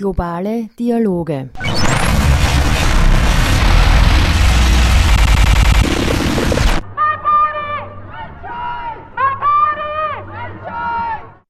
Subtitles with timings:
[0.00, 1.50] Globale Dialoge.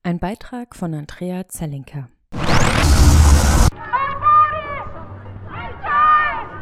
[0.02, 2.08] Ein Beitrag von Andrea Zellinker.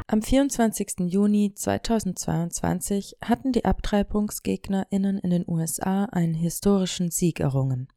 [0.06, 0.88] Am 24.
[1.06, 7.88] Juni 2022 hatten die AbtreibungsgegnerInnen in den USA einen historischen Sieg errungen.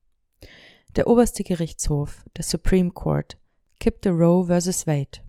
[0.96, 3.38] Der oberste Gerichtshof, der Supreme Court,
[3.82, 4.86] kippte Roe vs.
[4.86, 5.20] Wade.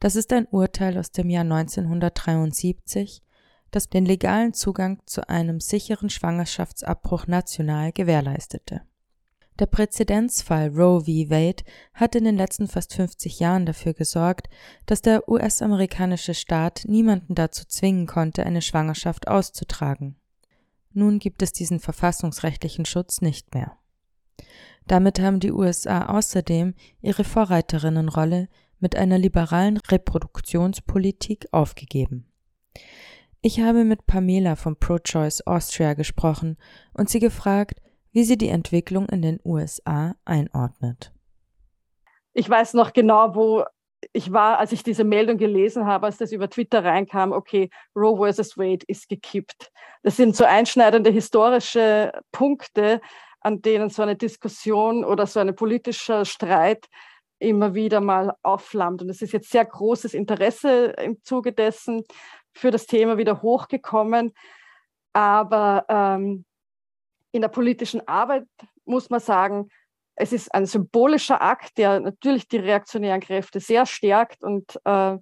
[0.00, 3.22] Das ist ein Urteil aus dem Jahr 1973,
[3.70, 8.82] das den legalen Zugang zu einem sicheren Schwangerschaftsabbruch national gewährleistete.
[9.60, 11.30] Der Präzedenzfall Roe v.
[11.30, 11.62] Wade
[11.94, 14.48] hat in den letzten fast 50 Jahren dafür gesorgt,
[14.86, 20.16] dass der US-amerikanische Staat niemanden dazu zwingen konnte, eine Schwangerschaft auszutragen.
[20.92, 23.79] Nun gibt es diesen verfassungsrechtlichen Schutz nicht mehr.
[24.90, 28.48] Damit haben die USA außerdem ihre Vorreiterinnenrolle
[28.80, 32.26] mit einer liberalen Reproduktionspolitik aufgegeben.
[33.40, 36.56] Ich habe mit Pamela von Pro-Choice Austria gesprochen
[36.92, 41.12] und sie gefragt, wie sie die Entwicklung in den USA einordnet.
[42.32, 43.62] Ich weiß noch genau, wo
[44.12, 48.16] ich war, als ich diese Meldung gelesen habe, als das über Twitter reinkam, okay, Roe
[48.16, 49.70] versus Wade ist gekippt.
[50.02, 53.00] Das sind so einschneidende historische Punkte,
[53.40, 56.86] an denen so eine Diskussion oder so ein politischer Streit
[57.38, 59.02] immer wieder mal aufflammt.
[59.02, 62.04] Und es ist jetzt sehr großes Interesse im Zuge dessen
[62.52, 64.32] für das Thema wieder hochgekommen.
[65.12, 66.44] Aber ähm,
[67.32, 68.46] in der politischen Arbeit
[68.84, 69.68] muss man sagen,
[70.16, 75.16] es ist ein symbolischer Akt, der natürlich die reaktionären Kräfte sehr stärkt und äh,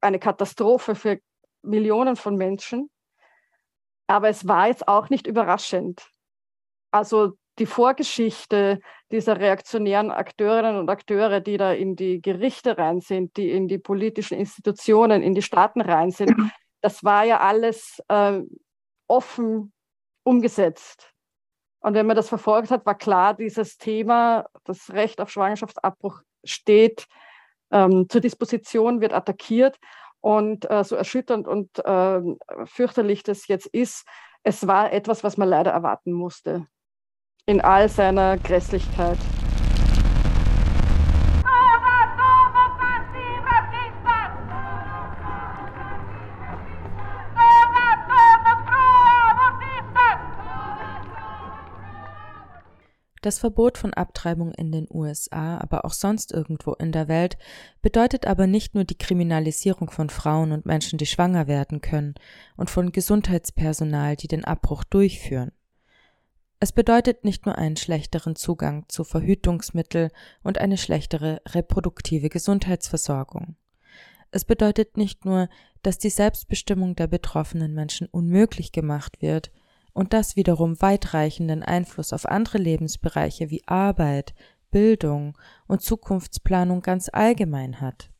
[0.00, 1.18] eine Katastrophe für
[1.62, 2.90] Millionen von Menschen.
[4.06, 6.08] Aber es war jetzt auch nicht überraschend.
[6.90, 8.80] Also die Vorgeschichte
[9.12, 13.78] dieser reaktionären Akteurinnen und Akteure, die da in die Gerichte rein sind, die in die
[13.78, 16.34] politischen Institutionen, in die Staaten rein sind,
[16.80, 18.40] das war ja alles äh,
[19.06, 19.72] offen
[20.24, 21.12] umgesetzt.
[21.80, 27.06] Und wenn man das verfolgt hat, war klar, dieses Thema, das Recht auf Schwangerschaftsabbruch steht
[27.70, 29.78] ähm, zur Disposition, wird attackiert.
[30.22, 32.20] Und äh, so erschütternd und äh,
[32.66, 34.06] fürchterlich das jetzt ist,
[34.42, 36.66] es war etwas, was man leider erwarten musste.
[37.50, 39.18] In all seiner Grässlichkeit.
[53.20, 57.36] Das Verbot von Abtreibung in den USA, aber auch sonst irgendwo in der Welt,
[57.82, 62.14] bedeutet aber nicht nur die Kriminalisierung von Frauen und Menschen, die schwanger werden können,
[62.56, 65.50] und von Gesundheitspersonal, die den Abbruch durchführen.
[66.62, 70.10] Es bedeutet nicht nur einen schlechteren Zugang zu Verhütungsmittel
[70.42, 73.56] und eine schlechtere reproduktive Gesundheitsversorgung.
[74.30, 75.48] Es bedeutet nicht nur,
[75.82, 79.50] dass die Selbstbestimmung der betroffenen Menschen unmöglich gemacht wird,
[79.92, 84.34] und das wiederum weitreichenden Einfluss auf andere Lebensbereiche wie Arbeit,
[84.70, 88.10] Bildung und Zukunftsplanung ganz allgemein hat.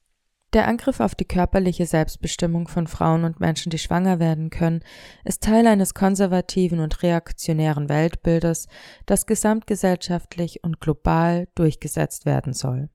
[0.53, 4.83] Der Angriff auf die körperliche Selbstbestimmung von Frauen und Menschen, die schwanger werden können,
[5.25, 8.66] ist Teil eines konservativen und reaktionären Weltbildes,
[9.06, 12.88] das gesamtgesellschaftlich und global durchgesetzt werden soll.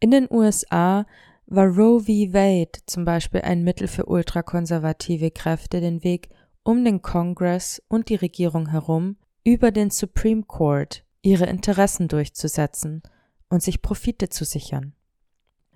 [0.00, 1.04] In den USA
[1.46, 2.32] war Roe v.
[2.32, 6.30] Wade zum Beispiel ein Mittel für ultrakonservative Kräfte, den Weg
[6.62, 13.02] um den Kongress und die Regierung herum über den Supreme Court ihre Interessen durchzusetzen
[13.50, 14.94] und sich Profite zu sichern.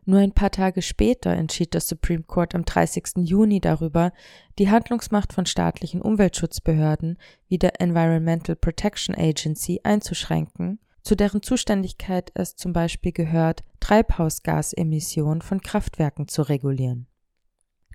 [0.04, 3.18] Nur ein paar Tage später entschied das Supreme Court am 30.
[3.18, 4.12] Juni darüber,
[4.58, 12.56] die Handlungsmacht von staatlichen Umweltschutzbehörden wie der Environmental Protection Agency einzuschränken, zu deren Zuständigkeit es
[12.56, 17.06] zum Beispiel gehört, Treibhausgasemissionen von Kraftwerken zu regulieren.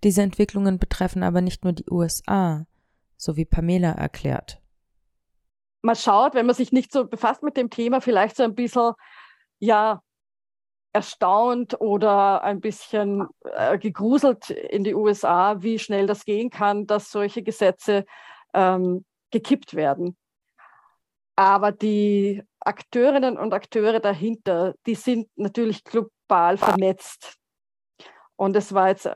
[0.04, 2.68] Diese Entwicklungen betreffen aber nicht nur die USA,
[3.18, 4.62] so wie Pamela erklärt.
[5.82, 8.94] Man schaut, wenn man sich nicht so befasst mit dem Thema, vielleicht so ein bisschen,
[9.60, 10.02] ja,
[10.98, 17.12] erstaunt oder ein bisschen äh, gegruselt in die USA, wie schnell das gehen kann, dass
[17.12, 18.04] solche Gesetze
[18.56, 20.18] ähm, gekippt werden.
[21.36, 27.36] Aber die Akteurinnen und Akteure dahinter, die sind natürlich global vernetzt.
[28.36, 29.08] Und es war jetzt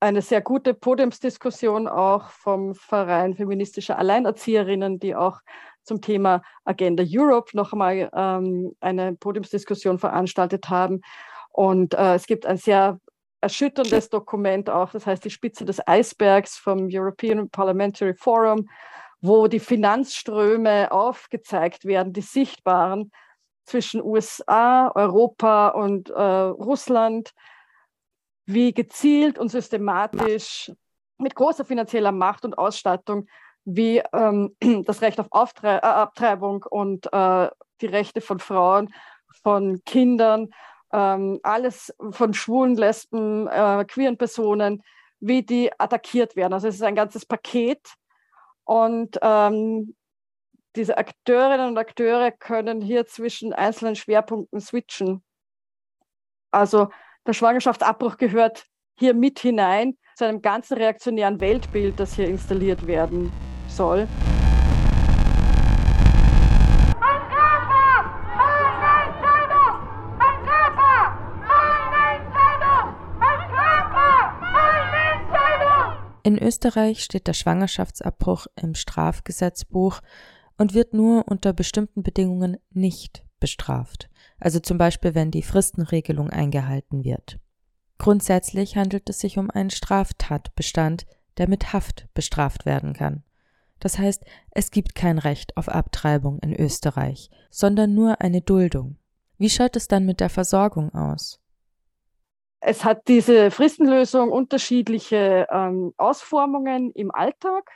[0.00, 5.38] eine sehr gute Podiumsdiskussion auch vom Verein feministischer Alleinerzieherinnen, die auch
[5.84, 11.00] zum Thema Agenda Europe noch einmal ähm, eine Podiumsdiskussion veranstaltet haben.
[11.50, 12.98] Und äh, es gibt ein sehr
[13.40, 18.68] erschütterndes Dokument auch, das heißt die Spitze des Eisbergs vom European Parliamentary Forum,
[19.20, 23.10] wo die Finanzströme aufgezeigt werden, die sichtbaren,
[23.64, 27.32] zwischen USA, Europa und äh, Russland,
[28.44, 30.72] wie gezielt und systematisch
[31.18, 33.28] mit großer finanzieller Macht und Ausstattung,
[33.64, 37.50] wie ähm, das Recht auf Auftre äh, Abtreibung und äh,
[37.80, 38.92] die Rechte von Frauen,
[39.42, 40.50] von Kindern,
[40.92, 44.82] ähm, alles von schwulen, lesben, äh, queeren Personen,
[45.20, 46.52] wie die attackiert werden.
[46.52, 47.94] Also es ist ein ganzes Paket.
[48.64, 49.96] Und ähm,
[50.76, 55.22] diese Akteurinnen und Akteure können hier zwischen einzelnen Schwerpunkten switchen.
[56.50, 56.88] Also
[57.26, 63.32] der Schwangerschaftsabbruch gehört hier mit hinein zu einem ganzen reaktionären Weltbild, das hier installiert werden
[63.76, 64.08] soll.
[76.24, 80.00] In Österreich steht der Schwangerschaftsabbruch im Strafgesetzbuch
[80.56, 84.08] und wird nur unter bestimmten Bedingungen nicht bestraft,
[84.38, 87.40] also zum Beispiel wenn die Fristenregelung eingehalten wird.
[87.98, 91.06] Grundsätzlich handelt es sich um einen Straftatbestand,
[91.38, 93.24] der mit Haft bestraft werden kann.
[93.82, 98.96] Das heißt, es gibt kein Recht auf Abtreibung in Österreich, sondern nur eine Duldung.
[99.38, 101.40] Wie schaut es dann mit der Versorgung aus?
[102.60, 107.72] Es hat diese Fristenlösung unterschiedliche ähm, Ausformungen im Alltag.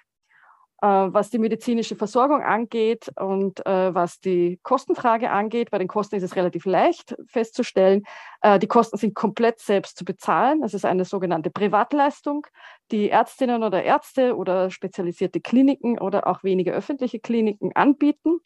[0.83, 5.71] Äh, was die medizinische Versorgung angeht und äh, was die Kostenfrage angeht.
[5.71, 8.05] Bei den Kosten ist es relativ leicht festzustellen.
[8.43, 10.63] Äh, die Kosten sind komplett selbst zu bezahlen.
[10.63, 12.47] Es ist eine sogenannte Privatleistung,
[12.91, 18.41] die Ärztinnen oder Ärzte oder spezialisierte Kliniken oder auch wenige öffentliche Kliniken anbieten.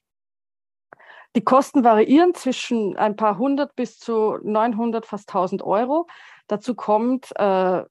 [1.35, 6.07] Die Kosten variieren zwischen ein paar hundert bis zu 900, fast 1000 Euro.
[6.47, 7.83] Dazu kommt äh,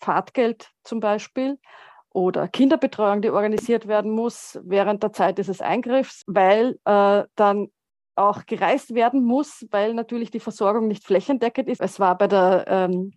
[0.00, 1.58] Fahrtgeld zum Beispiel
[2.12, 7.68] oder Kinderbetreuung, die organisiert werden muss während der Zeit dieses Eingriffs, weil äh, dann
[8.16, 11.80] auch gereist werden muss, weil natürlich die Versorgung nicht flächendeckend ist.
[11.80, 13.12] Es war bei der ähm,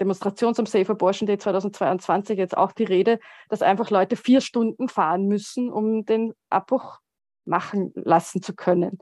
[0.00, 4.88] Demonstration zum Safe Abortion Day 2022 jetzt auch die Rede, dass einfach Leute vier Stunden
[4.88, 6.98] fahren müssen, um den Abbruch
[7.44, 8.98] machen lassen zu können.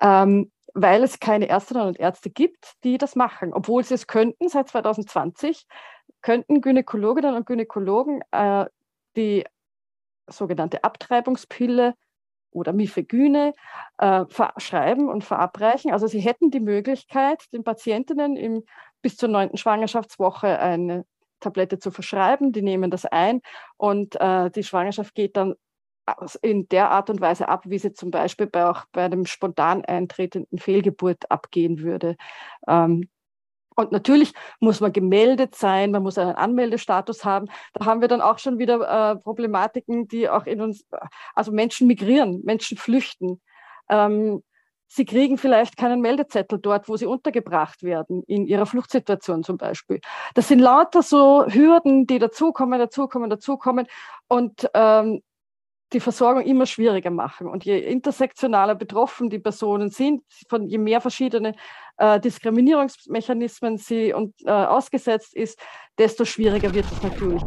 [0.00, 4.48] Ähm, weil es keine Ärztinnen und Ärzte gibt, die das machen, obwohl sie es könnten
[4.48, 5.66] seit 2020
[6.22, 8.66] könnten Gynäkologinnen und Gynäkologen äh,
[9.16, 9.44] die
[10.28, 11.94] sogenannte Abtreibungspille
[12.52, 13.54] oder Mifegyne
[13.98, 15.92] äh, verschreiben und verabreichen.
[15.92, 18.64] Also sie hätten die Möglichkeit, den Patientinnen im,
[19.00, 21.04] bis zur neunten Schwangerschaftswoche eine
[21.40, 22.52] Tablette zu verschreiben.
[22.52, 23.40] Die nehmen das ein
[23.76, 25.54] und äh, die Schwangerschaft geht dann
[26.42, 29.84] in der Art und Weise ab, wie sie zum Beispiel bei, auch bei einem spontan
[29.84, 32.16] eintretenden Fehlgeburt abgehen würde.
[32.66, 33.08] Ähm,
[33.76, 37.48] und natürlich muss man gemeldet sein, man muss einen Anmeldestatus haben.
[37.74, 40.84] Da haben wir dann auch schon wieder äh, Problematiken, die auch in uns,
[41.34, 43.40] also Menschen migrieren, Menschen flüchten.
[43.88, 44.42] Ähm,
[44.88, 50.00] sie kriegen vielleicht keinen Meldezettel dort, wo sie untergebracht werden, in ihrer Fluchtsituation zum Beispiel.
[50.34, 53.86] Das sind lauter so Hürden, die dazukommen, dazukommen, dazukommen.
[54.28, 55.22] Und ähm,
[55.92, 57.46] die Versorgung immer schwieriger machen.
[57.46, 61.54] Und je intersektionaler betroffen die Personen sind, von je mehr verschiedene
[61.98, 65.58] äh, Diskriminierungsmechanismen sie und, äh, ausgesetzt ist,
[65.98, 67.42] desto schwieriger wird es natürlich.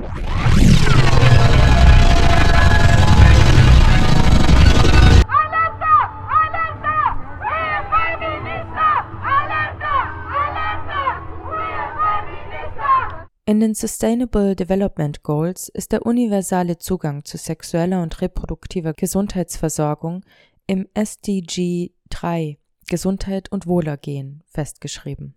[13.65, 20.23] Den Sustainable Development Goals ist der universale Zugang zu sexueller und reproduktiver Gesundheitsversorgung
[20.67, 25.33] im SDG 3 Gesundheit und Wohlergehen festgeschrieben.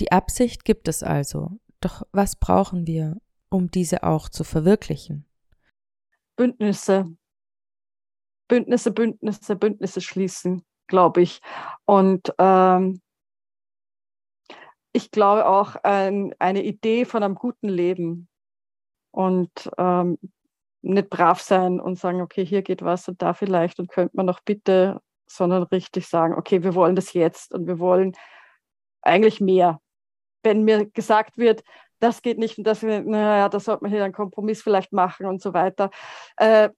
[0.00, 3.18] Die Absicht gibt es also, doch was brauchen wir,
[3.50, 5.24] um diese auch zu verwirklichen?
[6.34, 7.04] Bündnisse.
[8.48, 11.40] Bündnisse, Bündnisse, Bündnisse schließen, glaube ich.
[11.84, 13.00] Und ähm,
[14.92, 18.28] ich glaube auch ein, eine Idee von einem guten Leben
[19.10, 20.18] und ähm,
[20.82, 24.26] nicht brav sein und sagen, okay, hier geht was und da vielleicht und könnte man
[24.26, 28.14] noch bitte, sondern richtig sagen, okay, wir wollen das jetzt und wir wollen
[29.02, 29.80] eigentlich mehr.
[30.42, 31.62] Wenn mir gesagt wird,
[32.00, 35.42] das geht nicht und das, naja, da sollte man hier einen Kompromiss vielleicht machen und
[35.42, 35.90] so weiter.
[36.36, 36.70] Äh,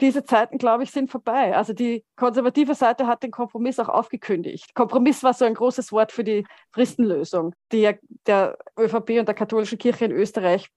[0.00, 1.56] diese Zeiten, glaube ich, sind vorbei.
[1.56, 4.74] Also die konservative Seite hat den Kompromiss auch aufgekündigt.
[4.74, 7.92] Kompromiss war so ein großes Wort für die Fristenlösung, die ja
[8.26, 10.68] der ÖVP und der katholischen Kirche in Österreich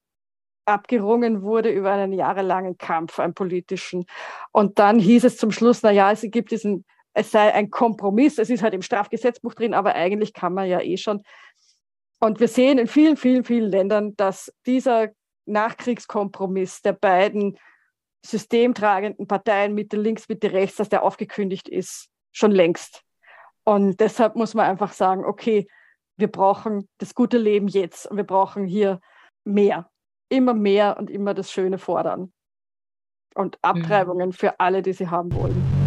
[0.65, 4.05] abgerungen wurde über einen jahrelangen Kampf, einen politischen.
[4.51, 8.37] Und dann hieß es zum Schluss, na ja, es gibt diesen, es sei ein Kompromiss,
[8.37, 11.23] es ist halt im Strafgesetzbuch drin, aber eigentlich kann man ja eh schon.
[12.19, 15.09] Und wir sehen in vielen, vielen, vielen Ländern, dass dieser
[15.45, 17.57] Nachkriegskompromiss der beiden
[18.25, 23.03] systemtragenden Parteien Mitte links, Mitte rechts, dass der aufgekündigt ist, schon längst
[23.63, 25.67] Und deshalb muss man einfach sagen, okay,
[26.17, 28.99] wir brauchen das gute Leben jetzt und wir brauchen hier
[29.45, 29.89] mehr,
[30.27, 32.33] immer mehr und immer das Schöne fordern
[33.35, 33.59] und mhm.
[33.61, 35.78] Abtreibungen für alle, die sie haben wollen.